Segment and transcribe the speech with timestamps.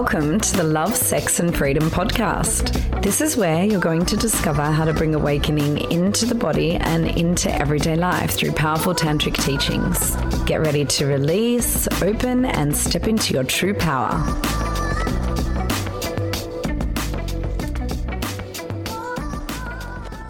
[0.00, 3.02] Welcome to the Love, Sex and Freedom podcast.
[3.02, 7.06] This is where you're going to discover how to bring awakening into the body and
[7.06, 10.16] into everyday life through powerful tantric teachings.
[10.46, 14.24] Get ready to release, open, and step into your true power.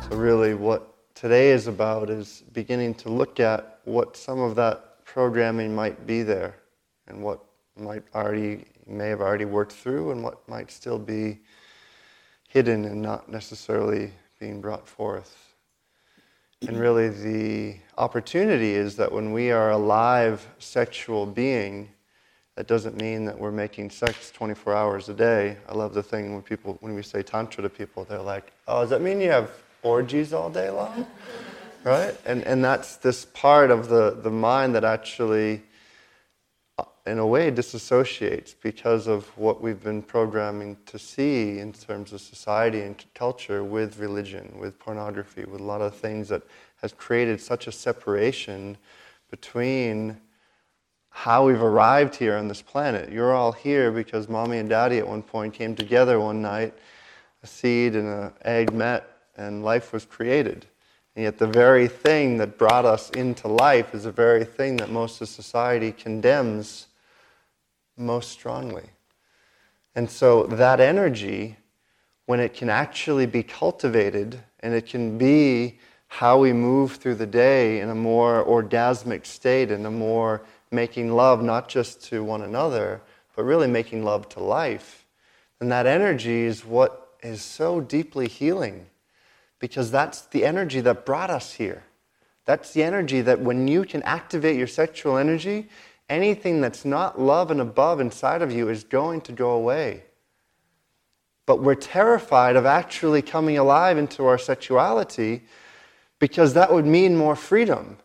[0.02, 5.04] So, really, what today is about is beginning to look at what some of that
[5.04, 6.56] programming might be there
[7.06, 7.44] and what
[7.80, 11.38] might already may have already worked through and what might still be
[12.48, 15.50] hidden and not necessarily being brought forth.
[16.66, 21.88] And really, the opportunity is that when we are a live sexual being,
[22.56, 25.56] that doesn't mean that we're making sex 24 hours a day.
[25.66, 28.82] I love the thing when people, when we say tantra to people, they're like, "Oh,
[28.82, 29.50] does that mean you have
[29.82, 31.06] orgies all day long?"
[31.84, 32.14] right?
[32.26, 35.62] And and that's this part of the the mind that actually
[37.10, 42.20] in a way, disassociates because of what we've been programming to see in terms of
[42.20, 46.42] society and culture with religion, with pornography, with a lot of things that
[46.80, 48.76] has created such a separation
[49.28, 50.16] between
[51.10, 53.10] how we've arrived here on this planet.
[53.10, 56.72] You're all here because mommy and daddy at one point came together one night,
[57.42, 59.04] a seed and an egg met,
[59.36, 60.64] and life was created.
[61.16, 64.90] And yet, the very thing that brought us into life is the very thing that
[64.90, 66.86] most of society condemns
[68.00, 68.90] most strongly.
[69.94, 71.56] And so that energy,
[72.26, 77.26] when it can actually be cultivated and it can be how we move through the
[77.26, 82.42] day in a more orgasmic state, in a more making love not just to one
[82.42, 83.00] another,
[83.36, 85.06] but really making love to life,
[85.60, 88.86] and that energy is what is so deeply healing
[89.58, 91.84] because that's the energy that brought us here.
[92.46, 95.68] That's the energy that when you can activate your sexual energy,
[96.10, 100.02] anything that's not love and above inside of you is going to go away.
[101.46, 105.42] But we're terrified of actually coming alive into our sexuality
[106.18, 107.96] because that would mean more freedom.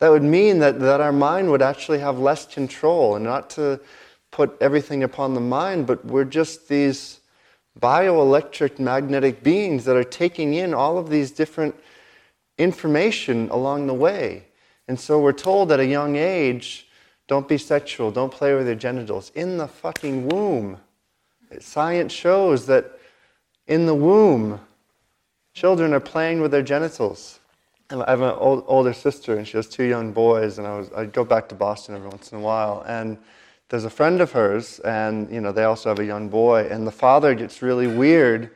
[0.00, 3.80] That would mean that, that our mind would actually have less control and not to
[4.30, 7.20] put everything upon the mind, but we're just these
[7.80, 11.74] bioelectric magnetic beings that are taking in all of these different
[12.58, 14.44] information along the way.
[14.86, 16.83] And so we're told at a young age
[17.26, 18.10] don't be sexual.
[18.10, 19.32] Don't play with your genitals.
[19.34, 20.78] In the fucking womb.
[21.60, 22.98] Science shows that
[23.66, 24.60] in the womb,
[25.54, 27.40] children are playing with their genitals.
[27.90, 30.58] I have an old, older sister, and she has two young boys.
[30.58, 33.18] And I was, I'd go back to Boston every once in a while, and
[33.68, 36.66] there's a friend of hers, and you know they also have a young boy.
[36.70, 38.50] And the father gets really weird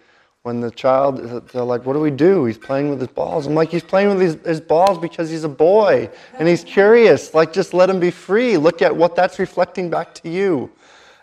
[0.49, 1.19] when the child,
[1.53, 2.47] they're like, what do we do?
[2.47, 3.47] He's playing with his balls.
[3.47, 7.35] I'm like, he's playing with his, his, balls because he's a boy and he's curious.
[7.35, 8.57] Like, just let him be free.
[8.57, 10.73] Look at what that's reflecting back to you.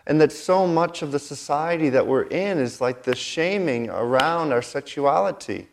[0.06, 4.52] And that so much of the society that we're in is like the shaming around
[4.52, 5.66] our sexuality.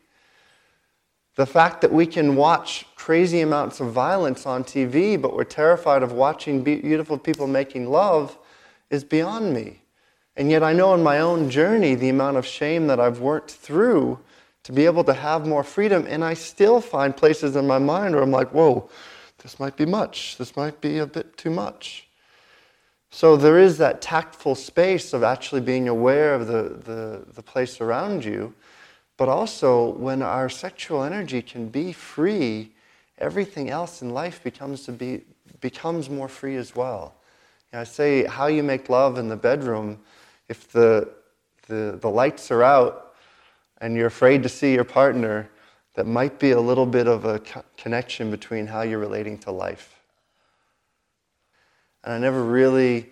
[1.36, 6.02] The fact that we can watch crazy amounts of violence on TV, but we're terrified
[6.02, 8.36] of watching beautiful people making love,
[8.90, 9.83] is beyond me.
[10.36, 13.52] And yet, I know in my own journey the amount of shame that I've worked
[13.52, 14.20] through
[14.64, 16.06] to be able to have more freedom.
[16.08, 18.90] And I still find places in my mind where I'm like, whoa,
[19.40, 20.38] this might be much.
[20.38, 22.08] This might be a bit too much.
[23.12, 27.80] So there is that tactful space of actually being aware of the, the, the place
[27.80, 28.56] around you.
[29.18, 32.72] But also, when our sexual energy can be free,
[33.20, 35.22] everything else in life becomes, to be,
[35.62, 37.14] becomes more free as well.
[37.72, 40.00] I say how you make love in the bedroom
[40.54, 41.10] if the,
[41.68, 43.16] the, the lights are out
[43.80, 45.50] and you're afraid to see your partner,
[45.96, 49.52] that might be a little bit of a co- connection between how you're relating to
[49.52, 49.96] life.
[52.04, 53.10] And I never really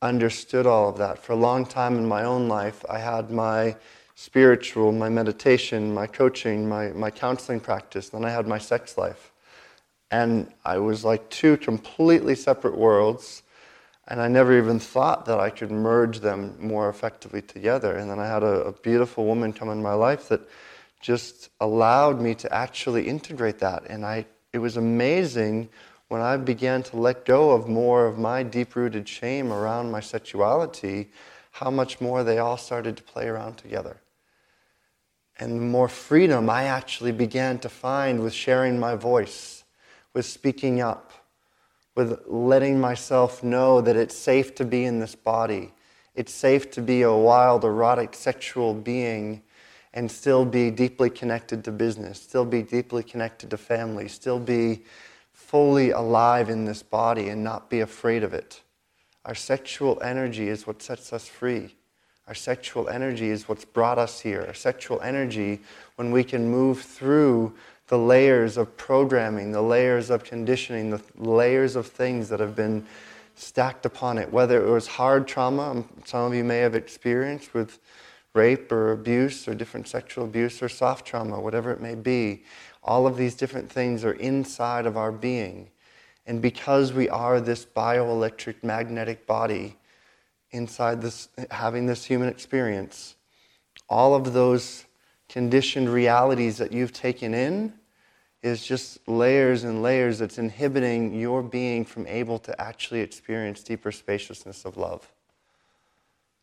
[0.00, 1.18] understood all of that.
[1.18, 3.74] For a long time in my own life, I had my
[4.14, 9.32] spiritual, my meditation, my coaching, my, my counseling practice, then I had my sex life.
[10.12, 13.42] And I was like two completely separate worlds
[14.08, 17.96] and I never even thought that I could merge them more effectively together.
[17.96, 20.42] And then I had a, a, beautiful woman come in my life that
[21.00, 23.84] just allowed me to actually integrate that.
[23.88, 25.68] And I, it was amazing
[26.08, 30.00] when I began to let go of more of my deep rooted shame around my
[30.00, 31.10] sexuality,
[31.50, 34.00] how much more they all started to play around together.
[35.38, 39.64] And the more freedom I actually began to find with sharing my voice,
[40.14, 41.10] with speaking up
[41.96, 45.72] with letting myself know that it's safe to be in this body.
[46.14, 49.42] It's safe to be a wild, erotic, sexual being
[49.94, 54.82] and still be deeply connected to business, still be deeply connected to family, still be
[55.32, 58.60] fully alive in this body and not be afraid of it.
[59.24, 61.74] Our sexual energy is what sets us free.
[62.28, 64.44] Our sexual energy is what's brought us here.
[64.46, 65.60] Our sexual energy,
[65.94, 67.54] when we can move through
[67.88, 72.84] the layers of programming, the layers of conditioning, the layers of things that have been
[73.36, 77.54] stacked upon it, whether it was hard trauma, um, some of you may have experienced
[77.54, 77.78] with
[78.34, 82.42] rape or abuse or different sexual abuse or soft trauma, whatever it may be.
[82.82, 85.70] All of these different things are inside of our being.
[86.26, 89.76] And because we are this bioelectric magnetic body
[90.50, 93.16] inside this, having this human experience,
[93.88, 94.85] all of those
[95.28, 97.72] conditioned realities that you've taken in
[98.42, 103.90] is just layers and layers that's inhibiting your being from able to actually experience deeper
[103.90, 105.10] spaciousness of love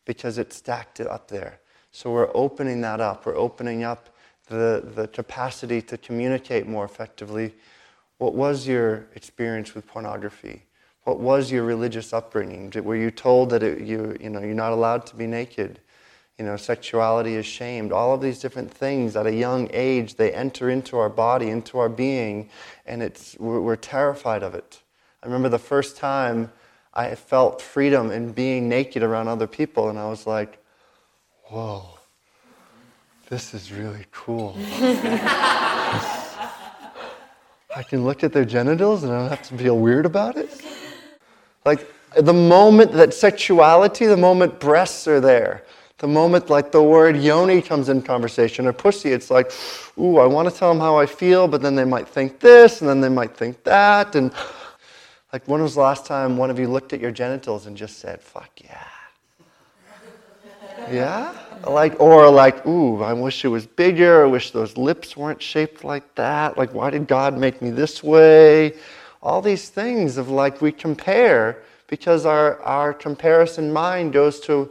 [0.05, 1.59] because it's stacked up there.
[1.91, 3.25] So we're opening that up.
[3.25, 4.09] We're opening up
[4.47, 7.53] the, the capacity to communicate more effectively.
[8.17, 10.63] What was your experience with pornography?
[11.03, 12.71] What was your religious upbringing?
[12.83, 15.79] Were you told that it, you, you know, you're not allowed to be naked?
[16.37, 17.91] You know, sexuality is shamed.
[17.91, 21.77] All of these different things at a young age, they enter into our body, into
[21.77, 22.49] our being,
[22.85, 24.81] and it's, we're, we're terrified of it.
[25.21, 26.51] I remember the first time
[26.93, 30.63] I felt freedom in being naked around other people, and I was like,
[31.45, 31.99] whoa,
[33.29, 34.55] this is really cool.
[37.75, 40.49] I can look at their genitals and I don't have to feel weird about it.
[41.65, 45.63] Like the moment that sexuality, the moment breasts are there,
[46.03, 49.53] the moment like the word yoni comes in conversation or pussy, it's like,
[49.97, 52.81] ooh, I want to tell them how I feel, but then they might think this
[52.81, 54.13] and then they might think that.
[54.13, 54.33] And
[55.31, 57.99] like, when was the last time one of you looked at your genitals and just
[57.99, 58.83] said, fuck yeah?
[60.91, 61.33] Yeah?
[61.65, 64.25] Like, or like, ooh, I wish it was bigger.
[64.25, 66.57] I wish those lips weren't shaped like that.
[66.57, 68.73] Like, why did God make me this way?
[69.21, 74.69] All these things of like, we compare because our, our comparison mind goes to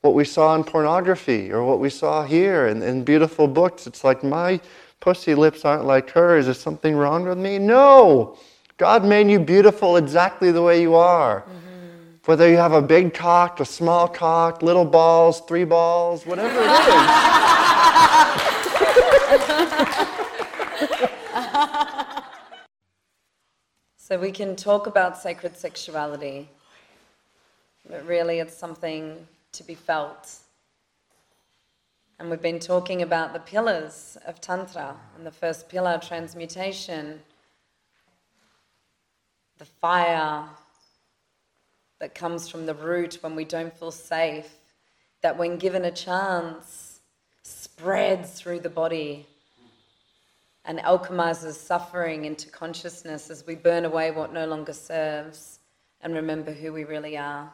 [0.00, 3.86] what we saw in pornography or what we saw here in, in beautiful books.
[3.86, 4.60] It's like, my
[5.00, 6.46] pussy lips aren't like hers.
[6.46, 7.58] Is something wrong with me?
[7.58, 8.38] No!
[8.76, 11.40] God made you beautiful exactly the way you are.
[11.40, 11.54] Mm-hmm.
[12.26, 16.68] Whether you have a big cock, a small cock, little balls, three balls, whatever it
[16.68, 16.74] is.
[23.96, 26.48] so we can talk about sacred sexuality,
[27.88, 30.34] but really it's something to be felt.
[32.18, 37.20] And we've been talking about the pillars of Tantra, and the first pillar, transmutation,
[39.58, 40.44] the fire,
[41.98, 44.54] that comes from the root when we don't feel safe,
[45.22, 47.00] that when given a chance,
[47.42, 49.26] spreads through the body
[50.64, 55.60] and alchemizes suffering into consciousness as we burn away what no longer serves
[56.02, 57.50] and remember who we really are.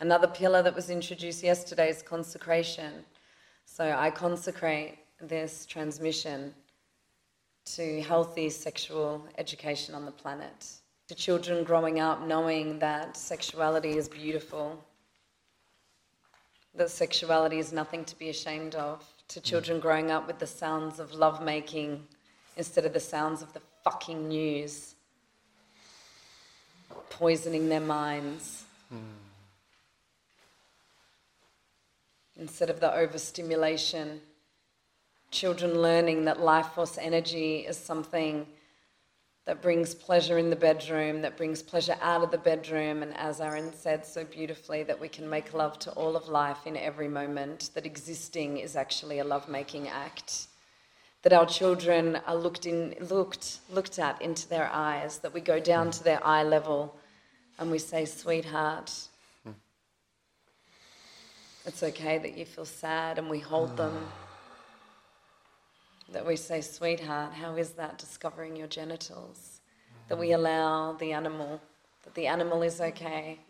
[0.00, 3.04] Another pillar that was introduced yesterday is consecration.
[3.64, 6.54] So I consecrate this transmission
[7.66, 10.66] to healthy sexual education on the planet
[11.08, 14.84] to children growing up knowing that sexuality is beautiful,
[16.74, 20.98] that sexuality is nothing to be ashamed of, to children growing up with the sounds
[20.98, 22.04] of lovemaking
[22.56, 24.94] instead of the sounds of the fucking news
[27.10, 28.64] poisoning their minds.
[28.92, 29.25] Mm.
[32.38, 34.20] Instead of the overstimulation,
[35.30, 38.46] children learning that life force energy is something
[39.46, 43.40] that brings pleasure in the bedroom, that brings pleasure out of the bedroom, and as
[43.40, 47.08] Aaron said so beautifully, that we can make love to all of life in every
[47.08, 50.48] moment, that existing is actually a love-making act.
[51.22, 55.60] That our children are looked, in, looked, looked at into their eyes, that we go
[55.60, 56.96] down to their eye level
[57.58, 58.92] and we say, sweetheart,
[61.66, 64.06] it's okay that you feel sad, and we hold them
[66.12, 69.60] that we say, sweetheart, how is that discovering your genitals?
[70.08, 71.60] That we allow the animal,
[72.04, 73.40] that the animal is okay,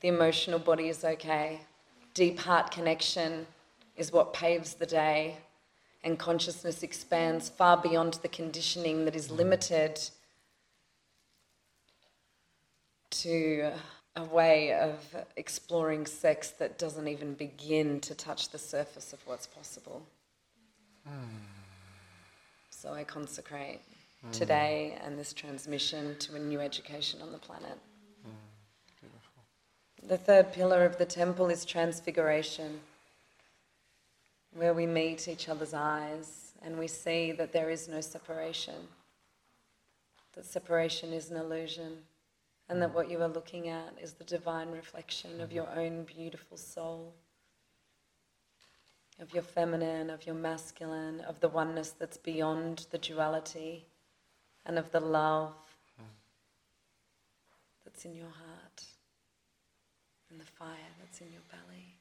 [0.00, 1.60] the emotional body is okay,
[2.14, 3.46] deep heart connection
[3.96, 5.36] is what paves the day,
[6.02, 10.00] and consciousness expands far beyond the conditioning that is limited
[13.10, 13.70] to
[14.20, 14.94] a way of
[15.36, 20.02] exploring sex that doesn't even begin to touch the surface of what's possible.
[21.08, 21.12] Mm.
[22.70, 23.80] So I consecrate
[24.26, 24.32] mm.
[24.32, 27.78] today and this transmission to a new education on the planet.
[28.26, 30.08] Mm.
[30.08, 32.80] The third pillar of the temple is transfiguration,
[34.54, 38.74] where we meet each other's eyes and we see that there is no separation,
[40.34, 41.98] that separation is an illusion,
[42.70, 46.56] and that what you are looking at is the divine reflection of your own beautiful
[46.56, 47.12] soul.
[49.20, 53.86] of your feminine, of your masculine, of the oneness that's beyond the duality,
[54.66, 55.52] and of the love
[57.84, 58.84] that's in your heart,
[60.30, 61.94] and the fire that's in your belly.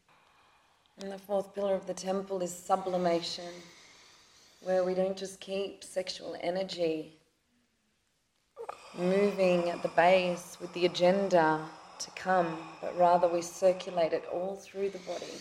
[1.02, 3.54] And the fourth pillar of the temple is sublimation,
[4.62, 7.19] where we don't just keep sexual energy
[8.98, 11.60] moving at the base with the agenda
[12.00, 15.34] to come, but rather we circulate it all through the body.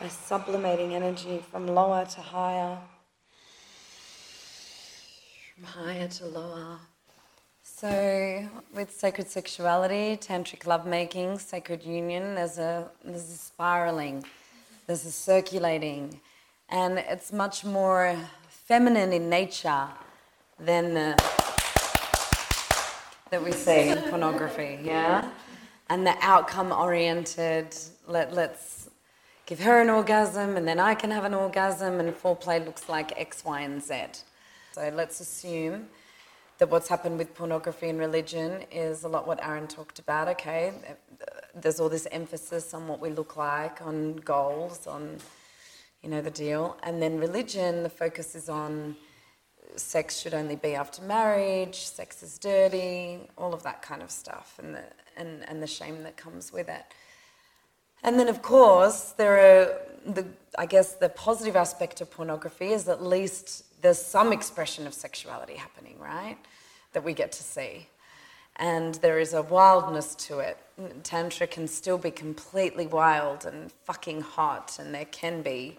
[0.00, 2.78] By sublimating energy from lower to higher,
[5.54, 6.78] from higher to lower.
[7.62, 14.24] So, with sacred sexuality, tantric lovemaking, sacred union, there's a there's a spiraling,
[14.86, 16.20] there's a circulating,
[16.68, 18.16] and it's much more
[18.64, 19.88] feminine in nature
[20.58, 21.20] than that
[23.44, 25.28] we see in pornography, yeah?
[25.90, 28.88] And the outcome oriented, let, let's
[29.44, 33.12] give her an orgasm and then I can have an orgasm, and foreplay looks like
[33.20, 34.04] X, Y, and Z.
[34.72, 35.88] So let's assume
[36.58, 40.72] that what's happened with pornography and religion is a lot what Aaron talked about, okay?
[41.54, 45.18] There's all this emphasis on what we look like, on goals, on
[46.04, 46.76] you know the deal.
[46.82, 48.94] And then religion, the focus is on
[49.76, 54.60] sex should only be after marriage, sex is dirty, all of that kind of stuff,
[54.62, 54.84] and the
[55.16, 56.84] and, and the shame that comes with it.
[58.02, 60.26] And then, of course, there are the
[60.58, 65.54] I guess the positive aspect of pornography is at least there's some expression of sexuality
[65.54, 66.36] happening, right?
[66.92, 67.88] That we get to see.
[68.56, 70.58] And there is a wildness to it.
[71.02, 75.78] Tantra can still be completely wild and fucking hot, and there can be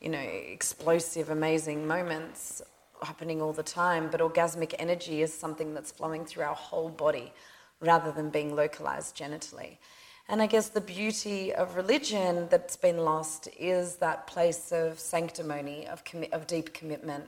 [0.00, 2.62] you know, explosive, amazing moments
[3.02, 7.32] happening all the time, but orgasmic energy is something that's flowing through our whole body
[7.80, 9.78] rather than being localized genitally.
[10.28, 15.86] And I guess the beauty of religion that's been lost is that place of sanctimony,
[15.86, 17.24] of, commi- of deep commitment,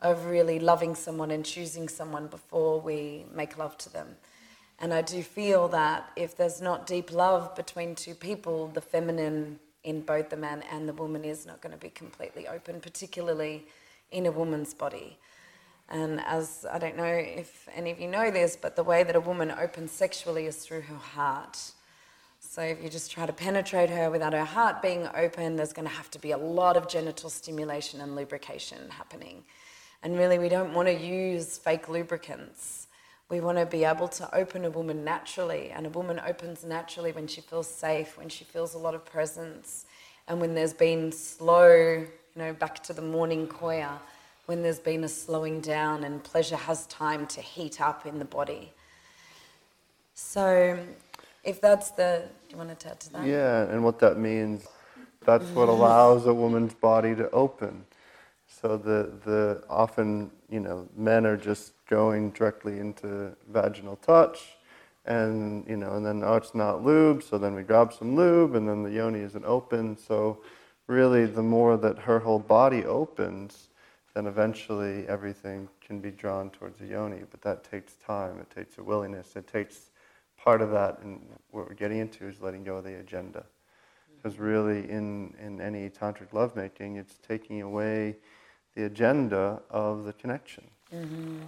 [0.00, 4.16] of really loving someone and choosing someone before we make love to them.
[4.80, 9.58] And I do feel that if there's not deep love between two people, the feminine
[9.84, 13.66] in both the man and the woman is not going to be completely open, particularly
[14.10, 15.18] in a woman's body.
[15.88, 19.16] And as I don't know if any of you know this, but the way that
[19.16, 21.58] a woman opens sexually is through her heart.
[22.40, 25.88] So if you just try to penetrate her without her heart being open, there's going
[25.88, 29.44] to have to be a lot of genital stimulation and lubrication happening.
[30.02, 32.87] And really, we don't want to use fake lubricants.
[33.30, 37.12] We want to be able to open a woman naturally, and a woman opens naturally
[37.12, 39.84] when she feels safe, when she feels a lot of presence,
[40.28, 43.98] and when there's been slow, you know, back to the morning kriya,
[44.46, 48.24] when there's been a slowing down and pleasure has time to heat up in the
[48.24, 48.72] body.
[50.14, 50.78] So,
[51.44, 53.26] if that's the, do you want to add to that?
[53.26, 54.66] Yeah, and what that means,
[55.26, 57.84] that's what allows a woman's body to open.
[58.46, 64.56] So the, the often, you know, men are just going directly into vaginal touch
[65.04, 68.54] and, you know, and then, oh, it's not lube, so then we grab some lube
[68.54, 69.96] and then the yoni isn't open.
[69.96, 70.42] So
[70.86, 73.68] really the more that her whole body opens,
[74.14, 77.22] then eventually everything can be drawn towards the yoni.
[77.30, 79.90] But that takes time, it takes a willingness, it takes
[80.36, 83.44] part of that, and what we're getting into is letting go of the agenda.
[84.16, 88.16] Because really, in, in any tantric lovemaking, it's taking away
[88.74, 90.64] the agenda of the connection.
[90.92, 91.38] Mm-hmm.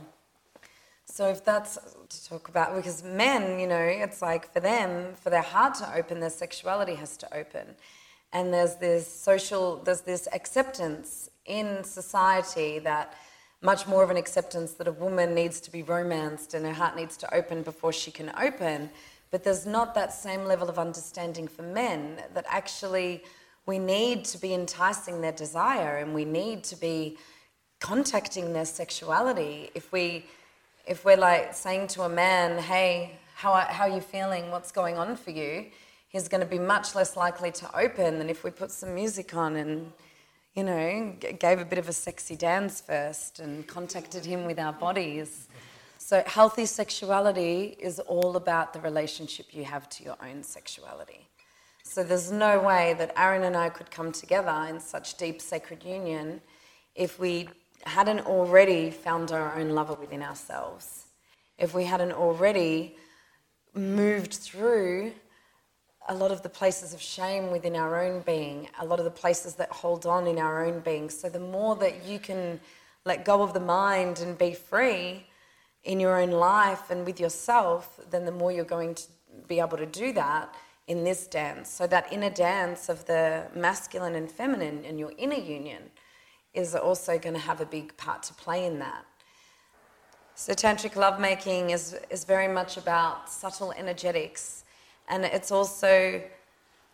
[1.10, 1.76] So if that's
[2.08, 5.94] to talk about, because men, you know, it's like for them, for their heart to
[5.96, 7.66] open, their sexuality has to open,
[8.32, 13.14] and there's this social, there's this acceptance in society that
[13.60, 16.94] much more of an acceptance that a woman needs to be romanced and her heart
[16.94, 18.88] needs to open before she can open.
[19.32, 23.24] But there's not that same level of understanding for men that actually
[23.66, 27.18] we need to be enticing their desire and we need to be
[27.80, 29.70] contacting their sexuality.
[29.74, 30.24] If we
[30.90, 34.50] if we're like saying to a man, "Hey, how are, how are you feeling?
[34.50, 35.66] What's going on for you?"
[36.08, 39.32] He's going to be much less likely to open than if we put some music
[39.32, 39.92] on and
[40.54, 44.72] you know gave a bit of a sexy dance first and contacted him with our
[44.72, 45.46] bodies.
[45.98, 51.28] So healthy sexuality is all about the relationship you have to your own sexuality.
[51.84, 55.84] So there's no way that Aaron and I could come together in such deep sacred
[55.84, 56.40] union
[56.96, 57.48] if we
[57.84, 61.06] hadn't already found our own lover within ourselves.
[61.58, 62.96] If we hadn't already
[63.74, 65.12] moved through
[66.08, 69.10] a lot of the places of shame within our own being, a lot of the
[69.10, 71.10] places that hold on in our own being.
[71.10, 72.60] So the more that you can
[73.04, 75.26] let go of the mind and be free
[75.84, 79.04] in your own life and with yourself, then the more you're going to
[79.46, 80.54] be able to do that
[80.86, 81.70] in this dance.
[81.70, 85.90] So that inner dance of the masculine and feminine and your inner union
[86.54, 89.04] is also going to have a big part to play in that.
[90.34, 94.64] So tantric lovemaking is is very much about subtle energetics,
[95.08, 96.22] and it's also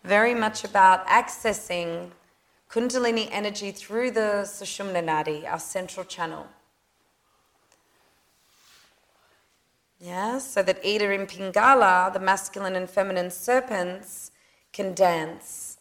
[0.02, 2.10] very much about accessing
[2.70, 6.46] Kundalini energy through the Sushumna Nadi, our central channel.
[10.00, 14.30] Yeah, so that Ida in Pingala, the masculine and feminine serpents,
[14.72, 15.78] can dance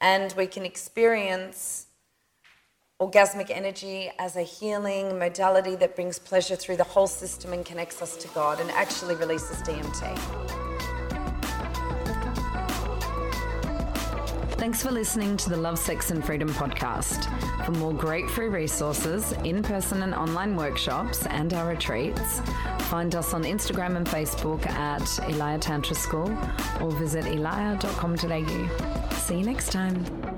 [0.00, 1.86] and we can experience
[3.02, 8.00] orgasmic energy as a healing modality that brings pleasure through the whole system and connects
[8.00, 10.62] us to God and actually releases DMT.
[14.62, 17.26] Thanks for listening to the Love, Sex and Freedom podcast.
[17.64, 22.40] For more great free resources, in person and online workshops, and our retreats,
[22.82, 26.28] find us on Instagram and Facebook at Elia Tantra School
[26.80, 29.08] or visit elia.com.au.
[29.16, 30.31] See you next time.